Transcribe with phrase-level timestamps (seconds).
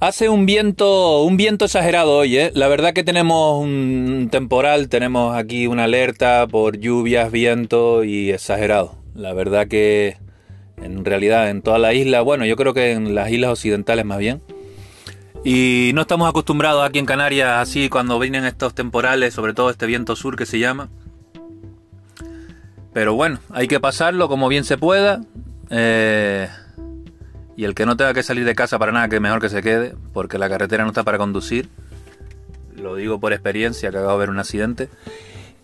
[0.00, 2.52] Hace un viento, un viento exagerado hoy, ¿eh?
[2.54, 8.94] La verdad que tenemos un temporal, tenemos aquí una alerta por lluvias, viento y exagerado.
[9.14, 10.16] La verdad que
[10.78, 14.16] en realidad en toda la isla, bueno, yo creo que en las islas occidentales más
[14.16, 14.40] bien.
[15.44, 19.84] Y no estamos acostumbrados aquí en Canarias así cuando vienen estos temporales, sobre todo este
[19.84, 20.88] viento sur que se llama.
[22.94, 25.20] Pero bueno, hay que pasarlo como bien se pueda.
[25.68, 26.48] Eh,
[27.60, 29.60] y el que no tenga que salir de casa para nada, que mejor que se
[29.60, 31.68] quede, porque la carretera no está para conducir.
[32.74, 34.88] Lo digo por experiencia, que acabo de ver un accidente.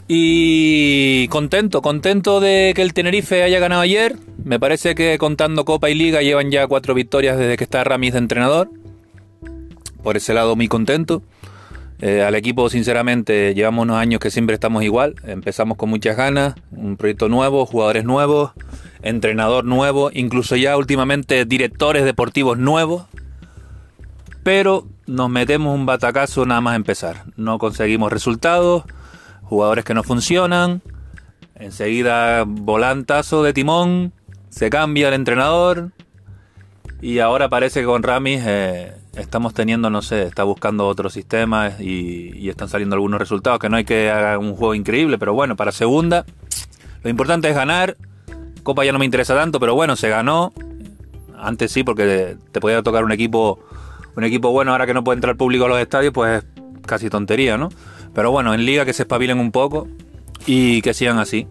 [0.07, 4.15] Y contento, contento de que el Tenerife haya ganado ayer.
[4.45, 8.13] Me parece que contando Copa y Liga llevan ya cuatro victorias desde que está Ramis
[8.13, 8.69] de entrenador.
[10.03, 11.23] Por ese lado muy contento.
[12.01, 15.15] Eh, al equipo, sinceramente, llevamos unos años que siempre estamos igual.
[15.25, 18.53] Empezamos con muchas ganas, un proyecto nuevo, jugadores nuevos
[19.07, 23.05] entrenador nuevo, incluso ya últimamente directores deportivos nuevos.
[24.43, 27.25] Pero nos metemos un batacazo nada más empezar.
[27.37, 28.85] No conseguimos resultados,
[29.43, 30.83] jugadores que no funcionan.
[31.55, 34.13] Enseguida volantazo de timón,
[34.51, 35.93] se cambia el entrenador.
[37.01, 41.81] Y ahora parece que con Ramis eh, estamos teniendo, no sé, está buscando otros sistemas
[41.81, 43.59] y, están saliendo algunos resultados.
[43.59, 46.25] Que no hay que haga un juego increíble, pero bueno, para segunda,
[47.03, 47.97] lo importante es ganar
[48.67, 50.53] Copa ya no me interesa tanto, pero bueno, se ganó.
[51.39, 53.61] Antes sí, porque te podía tocar un equipo,
[54.17, 56.45] un equipo bueno, ahora que no puede entrar público a los estadios, pues es
[56.85, 57.69] casi tontería, ¿no?
[58.13, 59.87] Pero bueno, en liga que se espabilen un poco
[60.47, 61.47] y que sigan así.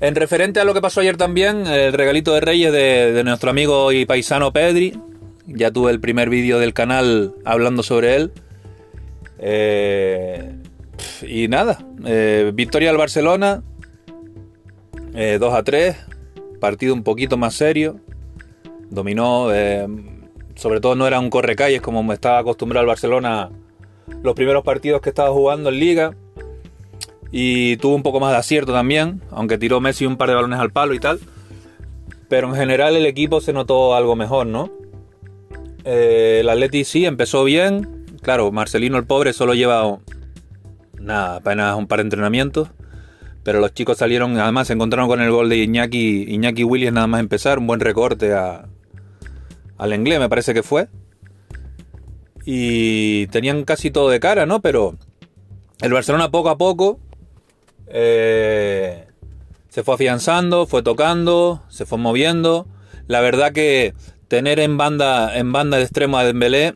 [0.00, 3.92] En referente a lo que pasó ayer también, el regalito de Reyes de, nuestro amigo
[3.92, 4.98] y paisano Pedri.
[5.46, 8.32] Ya tuve el primer vídeo del canal hablando sobre él.
[9.38, 10.54] Eh,
[11.22, 13.62] y nada, eh, victoria al Barcelona,
[15.12, 15.96] 2 eh, a 3,
[16.60, 18.00] partido un poquito más serio,
[18.88, 19.48] dominó,
[20.54, 23.50] sobre todo no era un correcalles como me estaba acostumbrado el Barcelona
[24.22, 26.14] los primeros partidos que estaba jugando en liga,
[27.30, 30.58] y tuvo un poco más de acierto también, aunque tiró Messi un par de balones
[30.58, 31.20] al palo y tal,
[32.28, 34.70] pero en general el equipo se notó algo mejor, ¿no?
[35.84, 39.98] Eh, el Atleti sí empezó bien, claro, Marcelino el pobre solo lleva
[40.98, 42.68] nada, apenas un par de entrenamientos
[43.42, 47.06] pero los chicos salieron, además se encontraron con el gol de Iñaki, Iñaki Williams nada
[47.06, 48.68] más empezar, un buen recorte a,
[49.78, 50.88] al inglés me parece que fue.
[52.44, 54.60] Y tenían casi todo de cara, ¿no?
[54.60, 54.96] Pero
[55.80, 56.98] el Barcelona poco a poco
[57.90, 59.06] eh,
[59.68, 62.66] se fue afianzando, fue tocando, se fue moviendo.
[63.06, 63.94] La verdad que
[64.28, 66.74] tener en banda, en banda de extremo a Dembélé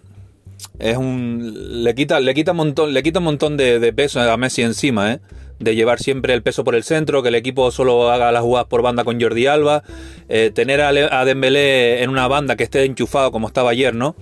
[0.78, 4.20] es un le quita le quita un montón le quita un montón de, de peso
[4.20, 5.20] a Messi encima, ¿eh?
[5.58, 8.68] de llevar siempre el peso por el centro, que el equipo solo haga las jugadas
[8.68, 9.82] por banda con Jordi Alba,
[10.28, 14.16] eh, tener a, Dembélé en una banda que esté enchufado como estaba ayer, ¿no?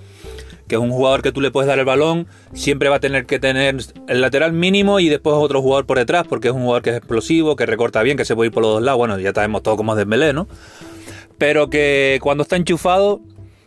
[0.69, 3.27] Que es un jugador que tú le puedes dar el balón, siempre va a tener
[3.27, 3.77] que tener
[4.09, 6.97] el lateral mínimo y después otro jugador por detrás, porque es un jugador que es
[6.97, 9.63] explosivo, que recorta bien, que se puede ir por los dos lados, bueno, ya sabemos
[9.63, 10.49] todo como es Dembélé, ¿no?
[11.39, 13.21] Pero que cuando está enchufado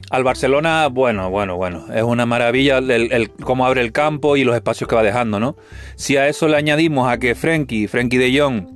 [0.09, 4.55] al Barcelona, bueno, bueno, bueno, es una maravilla el, cómo abre el campo y los
[4.55, 5.55] espacios que va dejando, ¿no?
[5.95, 8.67] Si a eso le añadimos a que Frenkie, Frenkie de Jong,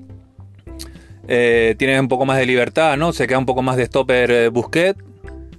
[1.28, 3.13] eh, tiene un poco más de libertad, ¿no?
[3.13, 4.97] Se queda un poco más de stopper eh, Busquet,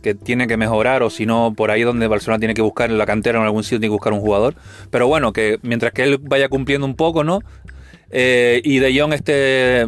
[0.03, 2.99] que tiene que mejorar, o si no, por ahí donde Barcelona tiene que buscar en
[2.99, 4.55] la cantera o en algún sitio tiene que buscar un jugador.
[4.91, 7.41] Pero bueno, que mientras que él vaya cumpliendo un poco, ¿no?
[8.11, 9.87] Eh, y De Jong esté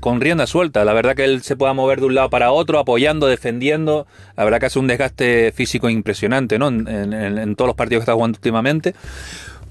[0.00, 0.84] con rienda suelta.
[0.84, 4.06] La verdad que él se pueda mover de un lado para otro, apoyando, defendiendo.
[4.36, 6.68] La verdad que hace un desgaste físico impresionante, ¿no?
[6.68, 8.94] En, todos los partidos que está jugando últimamente.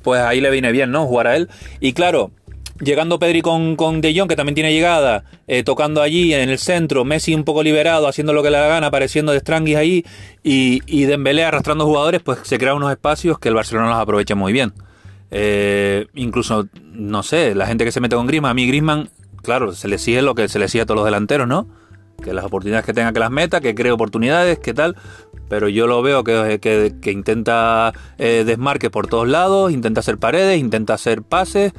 [0.01, 1.05] Pues ahí le viene bien, ¿no?
[1.05, 1.49] Jugar a él.
[1.79, 2.31] Y claro,
[2.81, 6.57] llegando Pedri con, con De Jong, que también tiene llegada, eh, tocando allí en el
[6.57, 10.05] centro, Messi un poco liberado, haciendo lo que le da gana, apareciendo de Stranguis ahí,
[10.43, 14.35] y, y Dembélé arrastrando jugadores, pues se crean unos espacios que el Barcelona los aprovecha
[14.35, 14.73] muy bien.
[15.31, 19.09] Eh, incluso, no sé, la gente que se mete con Griezmann, a mí Griezmann
[19.41, 21.67] claro, se le sigue lo que se le sigue a todos los delanteros, ¿no?
[22.23, 24.95] Que las oportunidades que tenga que las meta, que cree oportunidades, que tal.
[25.49, 30.59] Pero yo lo veo que, que, intenta eh, desmarque por todos lados, intenta hacer paredes,
[30.59, 31.73] intenta hacer pases,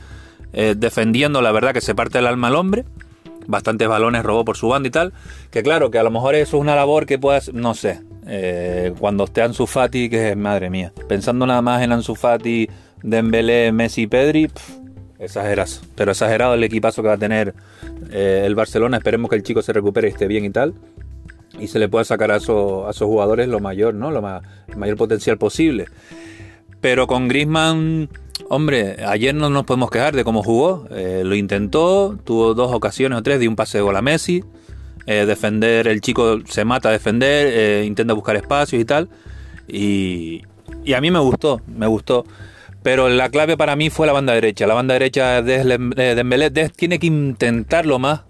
[0.53, 2.85] eh, defendiendo la verdad que se parte el alma al hombre.
[3.47, 5.13] Bastantes balones robó por su banda y tal.
[5.51, 8.93] Que claro, que a lo mejor eso es una labor que puedas, no sé, eh,
[8.99, 10.93] cuando esté Ansu Fati, que es madre mía.
[11.09, 12.69] Pensando nada más en Ansu Fati,
[13.03, 14.49] Dembélé, Messi, Pedri,
[15.19, 17.55] Exageras, pero exagerado el equipazo que va a tener
[18.11, 18.97] eh, el Barcelona.
[18.99, 20.75] Esperemos que el chico se recupere y esté bien y tal.
[21.59, 24.11] Y se le pueda sacar a, esos, a esos jugadores lo mayor, ¿no?
[24.11, 25.87] Lo mayor potencial posible.
[26.81, 28.09] Pero con Grisman,
[28.49, 30.87] hombre, ayer no nos podemos quejar de cómo jugó.
[30.91, 34.45] Eh, lo intentó, tuvo dos ocasiones o tres de un pase de gol a Messi.
[35.07, 39.09] Eh, defender, el chico se mata a defender, intenta buscar espacios y tal.
[39.69, 40.43] Y,
[40.85, 42.25] y a mí me gustó, me gustó.
[42.83, 44.67] Pero la clave para mí fue la banda derecha.
[44.67, 48.23] La banda derecha de Dembélé tiene que intentarlo más.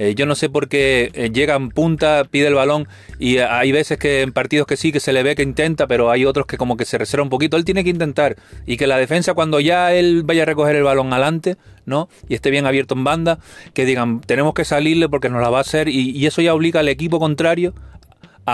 [0.00, 2.88] Eh, yo no sé por qué eh, llega en punta, pide el balón
[3.18, 6.10] y hay veces que en partidos que sí que se le ve que intenta, pero
[6.10, 7.58] hay otros que como que se reserva un poquito.
[7.58, 10.84] Él tiene que intentar y que la defensa cuando ya él vaya a recoger el
[10.84, 12.08] balón adelante, ¿no?
[12.30, 13.40] Y esté bien abierto en banda,
[13.74, 16.80] que digan, tenemos que salirle porque nos la va a hacer y eso ya obliga
[16.80, 17.74] al equipo contrario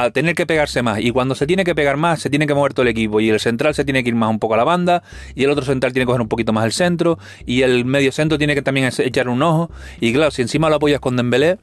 [0.03, 1.01] a tener que pegarse más.
[1.01, 3.21] Y cuando se tiene que pegar más, se tiene que mover todo el equipo.
[3.21, 5.03] Y el central se tiene que ir más un poco a la banda.
[5.35, 7.19] Y el otro central tiene que coger un poquito más el centro.
[7.45, 9.71] Y el medio centro tiene que también echar un ojo.
[10.01, 11.59] Y claro, si encima lo apoyas con Dembélé,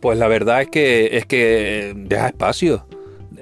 [0.00, 2.86] pues la verdad es que, es que deja espacio.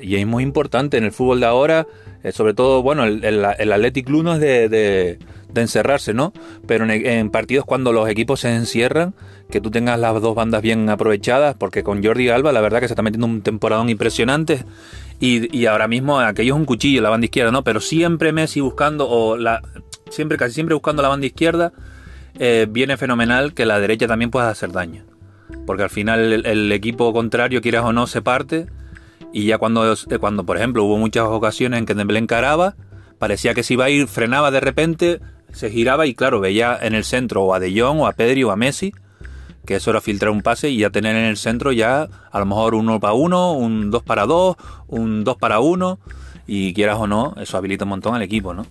[0.00, 1.87] Y es muy importante en el fútbol de ahora.
[2.23, 5.19] Eh, sobre todo, bueno, el, el, Athletic Club no es de de
[5.61, 6.32] encerrarse, ¿no?
[6.67, 9.14] Pero en, partidos cuando los equipos se encierran,
[9.50, 12.88] que tú tengas las dos bandas bien aprovechadas, porque con Jordi Alba la verdad que
[12.88, 14.64] se está metiendo un temporadón impresionante
[15.19, 17.64] y, ahora mismo aquello es un cuchillo, la banda izquierda, ¿no?
[17.64, 19.62] Pero siempre Messi buscando, o la,
[20.11, 21.73] siempre, casi siempre buscando la banda izquierda,
[22.38, 25.05] eh, viene fenomenal que la derecha también pueda hacer daño.
[25.64, 28.67] Porque al final el, equipo contrario, quieras o no, se parte.
[29.32, 32.76] Y ya cuando, cuando, por ejemplo, hubo muchas ocasiones en que Dembélé encaraba,
[33.19, 35.20] parecía que se iba a ir, frenaba de repente,
[35.56, 38.44] se giraba y claro, veía en el centro o a De Jong o a Pedri
[38.44, 38.93] o a Messi,
[39.64, 42.44] que eso era filtrar un pase y ya tener en el centro ya a lo
[42.44, 44.56] mejor uno para uno, un dos para dos,
[44.87, 45.99] un dos para uno,
[46.47, 48.67] y quieras o no, eso habilita un montón al equipo, ¿no?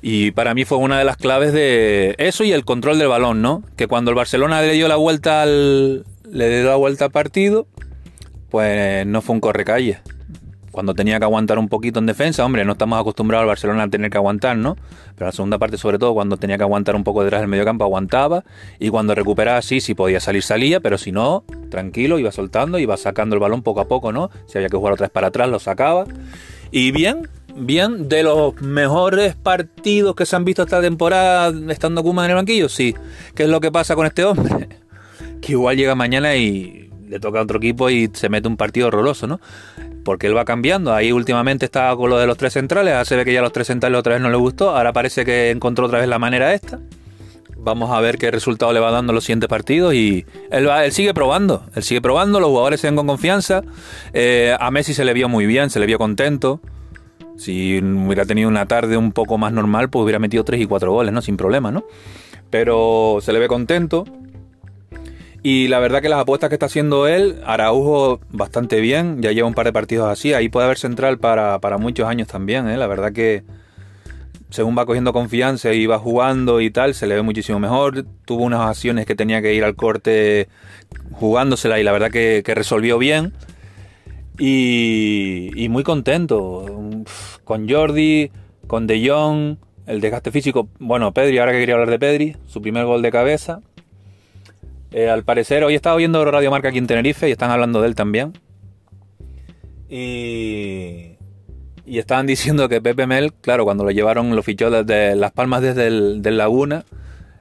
[0.00, 3.42] Y para mí fue una de las claves de eso y el control del balón,
[3.42, 3.62] ¿no?
[3.76, 7.66] Que cuando el Barcelona le dio la vuelta al, le dio la vuelta al partido,
[8.48, 10.00] pues no fue un correcalle
[10.74, 13.88] cuando tenía que aguantar un poquito en defensa, hombre, no estamos acostumbrados al Barcelona a
[13.88, 14.76] tener que aguantar, ¿no?
[15.14, 17.64] Pero la segunda parte, sobre todo, cuando tenía que aguantar un poco detrás del medio
[17.64, 18.42] campo, aguantaba.
[18.80, 22.96] Y cuando recuperaba, sí, si podía salir, salía, pero si no, tranquilo, iba soltando, iba
[22.96, 24.30] sacando el balón poco a poco, ¿no?
[24.48, 26.06] Si había que jugar otra vez para atrás, lo sacaba.
[26.72, 32.24] Y bien, bien, de los mejores partidos que se han visto esta temporada estando Kuma
[32.24, 32.96] en el banquillo, sí.
[33.36, 34.68] ¿Qué es lo que pasa con este hombre?
[35.40, 38.88] Que igual llega mañana y le toca a otro equipo y se mete un partido
[38.88, 39.40] horroroso, ¿no?
[40.04, 40.94] Porque él va cambiando.
[40.94, 43.66] Ahí últimamente estaba con lo de los tres centrales, se ve que ya los tres
[43.66, 46.78] centrales otra vez no le gustó, ahora parece que encontró otra vez la manera esta.
[47.56, 50.92] Vamos a ver qué resultado le va dando los siguientes partidos y él, va, él
[50.92, 53.62] sigue probando, él sigue probando, los jugadores se ven con confianza.
[54.12, 56.60] Eh, a Messi se le vio muy bien, se le vio contento.
[57.38, 60.92] Si hubiera tenido una tarde un poco más normal, pues hubiera metido tres y cuatro
[60.92, 61.22] goles, ¿no?
[61.22, 61.84] Sin problema, ¿no?
[62.50, 64.04] Pero se le ve contento.
[65.46, 69.46] Y la verdad que las apuestas que está haciendo él, Araujo bastante bien, ya lleva
[69.46, 72.78] un par de partidos así, ahí puede haber central para, muchos años también, ¿eh?
[72.78, 73.44] la verdad que
[74.48, 78.42] según va cogiendo confianza y va jugando y tal, se le ve muchísimo mejor, tuvo
[78.42, 80.48] unas acciones que tenía que ir al corte
[81.12, 83.34] jugándosela y la verdad que, resolvió bien.
[84.38, 87.04] Y, y, muy contento
[87.44, 88.30] con Jordi,
[88.66, 90.68] con De Jong, el desgaste físico.
[90.78, 93.60] Bueno, Pedri, ahora que quería hablar de Pedri, su primer gol de cabeza.
[94.96, 97.80] Eh, al parecer, hoy he estado viendo Radio Marca aquí en Tenerife y están hablando
[97.80, 98.32] de él también.
[99.88, 101.16] Y,
[101.84, 105.62] y estaban diciendo que Pepe Mel, claro, cuando lo llevaron, lo fichó desde Las Palmas
[105.62, 106.84] desde el Laguna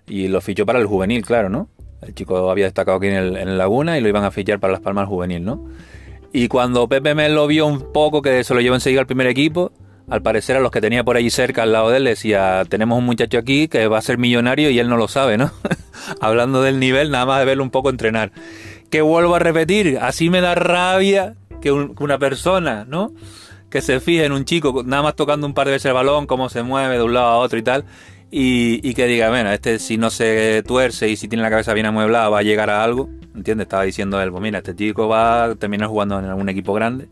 [0.08, 1.70] y lo fichó para el juvenil, claro, ¿no?
[2.02, 4.82] El chico había destacado aquí en el, Laguna y lo iban a fichar para Las
[4.82, 5.68] Palmas juvenil, ¿no?
[6.32, 9.28] Y cuando Pepe Mel lo vio un poco, que se lo llevó enseguida al primer
[9.28, 9.72] equipo,
[10.10, 12.98] al parecer a los que tenía por allí cerca al lado de él decía, tenemos
[12.98, 15.52] un muchacho aquí que va a ser millonario y él no lo sabe, ¿no?
[16.22, 18.32] hablando del nivel, nada más de verlo un poco entrenar.
[18.90, 23.14] Que vuelvo a repetir, así me da rabia que, una persona, ¿no?
[23.70, 26.28] Que se fije en un chico nada más tocando un par de veces el balón,
[26.28, 27.86] cómo se mueve de un lado a otro y tal,
[28.30, 31.86] y, que diga, bueno, este si no se tuerce y si tiene la cabeza bien
[31.86, 33.66] amueblada va a llegar a algo, ¿entiendes?
[33.66, 37.08] Estaba diciendo él, pues mira, este chico va a terminar jugando en algún equipo grande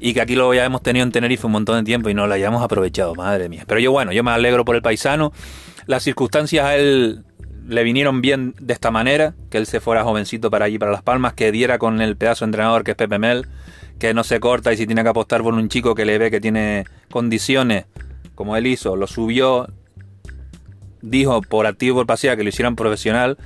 [0.00, 2.26] y que aquí lo ya hemos tenido en Tenerife un montón de tiempo y no
[2.26, 3.64] lo hayamos aprovechado, madre mía.
[3.66, 5.32] Pero yo bueno, yo me alegro por el paisano.
[5.86, 7.22] Las circunstancias a él
[7.68, 11.02] le vinieron bien de esta manera, que él se fuera jovencito para allí, para Las
[11.02, 13.46] Palmas, que diera con el pedazo de entrenador que es Pepe Mel,
[13.98, 16.30] que no se corta y si tiene que apostar por un chico que le ve
[16.30, 17.84] que tiene condiciones,
[18.34, 19.68] como él hizo, lo subió,
[21.02, 23.36] dijo por activo por pasiva que lo hicieran profesional.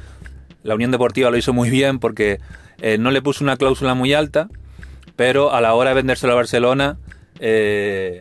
[0.62, 2.40] La Unión Deportiva lo hizo muy bien porque
[2.80, 4.48] eh, no le puso una cláusula muy alta,
[5.16, 6.98] pero a la hora de vendérselo a Barcelona,
[7.38, 8.20] eh,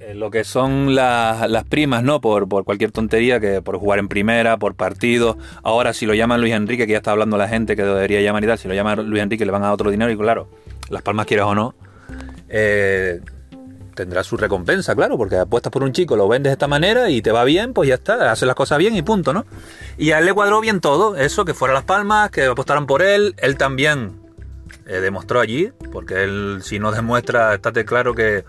[0.00, 2.20] eh, lo que son las primas, ¿no?
[2.20, 5.38] Por, cualquier tontería, que por jugar en primera, por partido.
[5.62, 8.42] Ahora, si lo llaman Luis Enrique, que ya está hablando la gente que debería llamar
[8.44, 10.48] y tal, si lo llaman Luis Enrique le van a dar otro dinero y claro,
[10.88, 11.74] las palmas quieras o no,
[12.48, 13.20] eh,
[13.94, 17.20] tendrá su recompensa, claro, porque apuestas por un chico, lo vendes de esta manera y
[17.20, 19.44] te va bien, pues ya está, haces las cosas bien y punto, ¿no?
[19.98, 23.02] Y a él le cuadró bien todo, eso, que fuera las palmas, que apostaran por
[23.02, 24.19] él, él también
[24.86, 28.44] eh, demostró allí, porque él si no demuestra, estate claro que,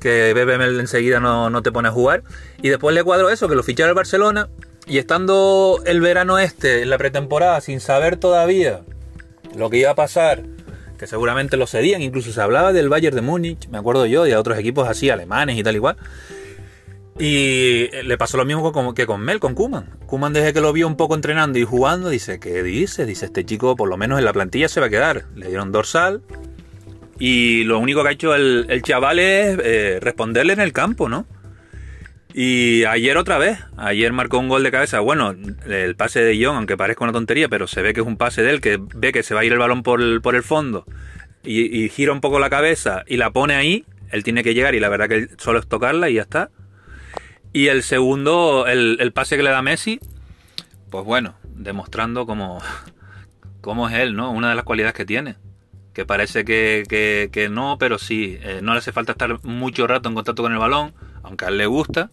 [0.00, 2.22] que BBM enseguida no, no, te pone a jugar.
[2.62, 4.48] Y después le cuadro eso, que lo fichara el Barcelona.
[4.86, 8.80] Y estando el verano este, en la pretemporada, sin saber todavía
[9.54, 10.44] lo que iba a pasar,
[10.98, 14.32] que seguramente lo serían, incluso se hablaba del Bayern de Múnich, me acuerdo yo, y
[14.32, 15.96] a otros equipos así, alemanes y tal igual.
[16.37, 16.37] Y
[17.18, 19.86] le pasó lo mismo que con Mel, con Kuman.
[20.06, 23.06] Kuman desde que lo vio un poco entrenando y jugando, dice, ¿qué dice?
[23.06, 25.24] Dice, este chico por lo menos en la plantilla se va a quedar.
[25.34, 26.22] Le dieron dorsal.
[27.18, 31.26] Y lo único que ha hecho el, chaval es eh, responderle en el campo, ¿no?
[32.32, 35.00] Y ayer otra vez, ayer marcó un gol de cabeza.
[35.00, 35.34] Bueno,
[35.66, 38.42] el pase de John, aunque parezca una tontería, pero se ve que es un pase
[38.42, 40.44] de él, que ve que se va a ir el balón por el, por el
[40.44, 40.84] fondo
[41.42, 43.84] y, y gira un poco la cabeza y la pone ahí.
[44.10, 46.50] Él tiene que llegar y la verdad que solo es tocarla y ya está.
[47.52, 50.00] Y el segundo, el, pase que le da Messi,
[50.90, 52.60] pues bueno, demostrando cómo,
[53.60, 54.30] cómo es él, ¿no?
[54.30, 55.36] Una de las cualidades que tiene.
[55.94, 60.14] Que parece que, no, pero sí, eh, no le hace falta estar mucho rato en
[60.14, 62.10] contacto con el balón, aunque a él le gusta.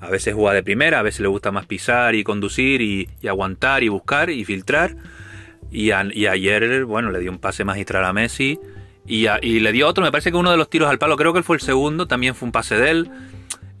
[0.00, 3.82] A veces juega de primera, a veces le gusta más pisar y conducir y, aguantar
[3.84, 4.96] y buscar y filtrar.
[5.70, 8.58] Y, ayer, bueno, le dio un pase magistral a Messi
[9.06, 11.32] y, y, le dio otro, me parece que uno de los tiros al palo, creo
[11.32, 13.10] que fue el segundo, también fue un pase de él.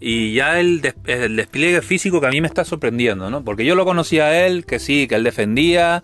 [0.00, 3.44] Y ya el, despliegue físico que a mí me está sorprendiendo, ¿no?
[3.44, 6.02] Porque yo lo conocía a él, que sí, que él defendía,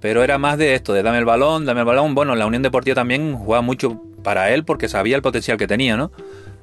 [0.00, 2.16] pero era más de esto, de dame el balón, dame el balón.
[2.16, 5.96] Bueno, la Unión Deportiva también jugaba mucho para él porque sabía el potencial que tenía,
[5.96, 6.10] ¿no?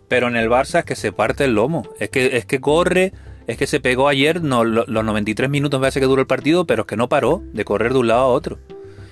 [0.10, 3.14] Pero en el Barça es que se parte el lomo, es que, es que corre,
[3.48, 6.66] es que se pegó ayer, no, los 93 minutos me hace que duró el partido,
[6.66, 8.60] pero es que no paró de correr de un lado a otro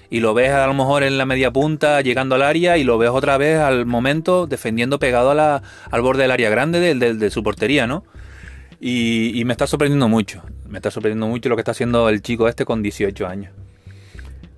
[0.09, 2.97] y lo ves a lo mejor en la media punta llegando al área y lo
[2.97, 7.87] ves otra vez al momento defendiendo pegado al borde del área grande de, su portería,
[7.87, 8.03] ¿no?
[8.79, 12.47] Y, me está sorprendiendo mucho, me está sorprendiendo mucho lo que está haciendo el chico
[12.47, 13.53] este con 18 años.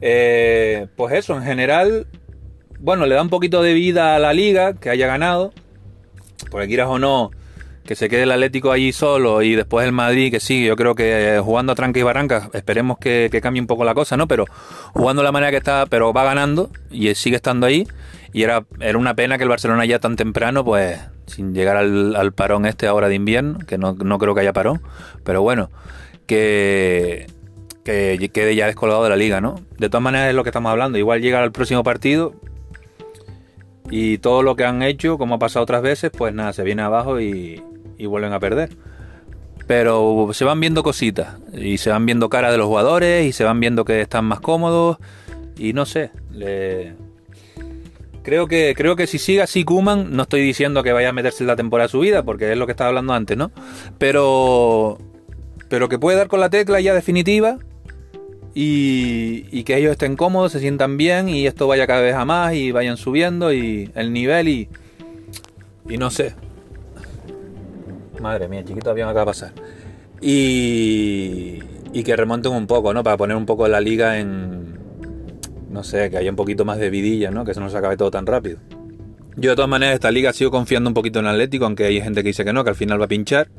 [0.02, 2.08] Eh, pues eso, en general,
[2.80, 5.54] bueno, le da un poquito de vida a la liga que haya ganado,
[6.52, 7.32] porque quieras o no,
[7.90, 10.94] que se quede el Atlético allí solo y después el Madrid que sigue, yo creo
[10.94, 14.28] que eh, jugando a tranca y barranca, esperemos que, cambie un poco la cosa, ¿no?
[14.28, 14.46] Pero
[14.94, 17.88] jugando la manera que está, pero va ganando y sigue estando ahí.
[18.32, 22.32] Y era, era una pena que el Barcelona ya tan temprano, pues sin llegar al,
[22.34, 24.84] parón este ahora de invierno, que no, creo que haya parón,
[25.24, 25.72] pero bueno,
[26.28, 27.26] que,
[27.84, 29.56] que quede ya descolgado de la liga, ¿no?
[29.80, 32.36] De todas maneras es lo que estamos hablando, igual llega al próximo partido
[33.90, 36.84] y todo lo que han hecho, como ha pasado otras veces, pues nada, se viene
[36.84, 37.64] abajo y,
[38.00, 38.70] y vuelven a perder.
[39.68, 43.44] Pero se van viendo cositas y se van viendo caras de los jugadores y se
[43.44, 44.98] van viendo que están más cómodos
[45.56, 46.10] y no sé,
[48.24, 51.44] creo que creo que si sigue así Kuman, no estoy diciendo que vaya a meterse
[51.44, 53.52] en la temporada de su vida porque es lo que estaba hablando antes, ¿no?
[54.00, 54.98] Pero
[55.68, 57.60] pero que puede dar con la tecla ya definitiva
[58.56, 62.26] y, y, que ellos estén cómodos, se sientan bien y esto vaya cada vez a
[62.26, 64.70] más y vayan subiendo y el nivel y,
[65.88, 66.34] y no sé,
[68.22, 69.54] Madre mía, chiquito avión acaba de pasar.
[70.22, 71.60] Y,
[71.94, 73.04] y que remonten un poco, ¿no?
[73.04, 74.78] Para poner un poco la liga en.
[75.70, 77.46] No sé, que haya un poquito más de vidilla, ¿no?
[77.46, 78.58] Que se nos acabe todo tan rápido.
[79.36, 82.24] Yo de todas maneras esta liga sigo confiando un poquito en Atlético, aunque hay gente
[82.24, 83.50] que dice que no, que al final va a pinchar.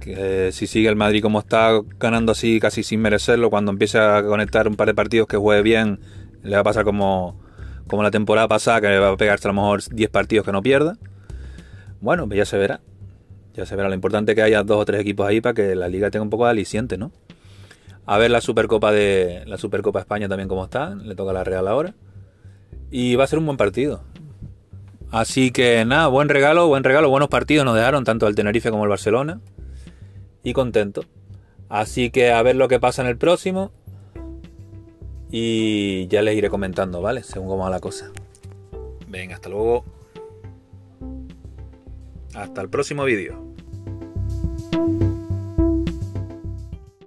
[0.00, 4.22] Que si sigue el Madrid como está ganando así casi sin merecerlo, cuando empiece a
[4.22, 6.00] conectar un par de partidos que juegue bien,
[6.42, 7.38] le va a pasar como,
[7.88, 10.52] como la temporada pasada, que le va a pegarse a lo mejor 10 partidos que
[10.52, 10.96] no pierda.
[12.00, 12.80] Bueno, pues ya se verá.
[13.54, 15.88] Ya se verá lo importante que haya dos o tres equipos ahí para que la
[15.88, 17.12] liga tenga un poco de aliciente, ¿no?
[18.06, 21.44] A ver la Supercopa de la Supercopa España también cómo está, le toca a la
[21.44, 21.94] Real ahora.
[22.90, 24.02] Y va a ser un buen partido.
[25.10, 28.84] Así que nada, buen regalo, buen regalo, buenos partidos nos dejaron tanto el Tenerife como
[28.84, 29.40] el Barcelona.
[30.42, 31.04] Y contento.
[31.68, 33.70] Así que a ver lo que pasa en el próximo.
[35.30, 37.22] Y ya les iré comentando, ¿vale?
[37.22, 38.10] Según cómo va la cosa.
[39.08, 39.84] Venga, hasta luego.
[42.34, 43.52] Hasta el próximo vídeo.